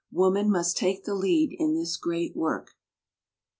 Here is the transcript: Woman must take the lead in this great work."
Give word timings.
Woman 0.11 0.49
must 0.49 0.77
take 0.77 1.03
the 1.03 1.13
lead 1.13 1.55
in 1.59 1.75
this 1.75 1.95
great 1.95 2.35
work." 2.35 2.71